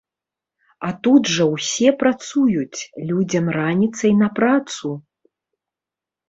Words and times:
А 0.85 0.87
тут 1.07 1.27
жа 1.33 1.45
ўсе 1.55 1.91
працуюць, 2.03 2.79
людзям 3.11 3.45
раніцай 3.59 4.11
на 4.23 4.27
працу! 4.41 4.87